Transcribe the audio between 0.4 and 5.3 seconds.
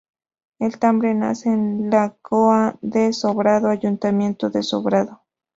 El Tambre nace en la Lagoa de Sobrado, ayuntamiento de Sobrado.